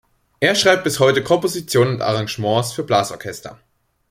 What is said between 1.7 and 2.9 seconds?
und Arrangements für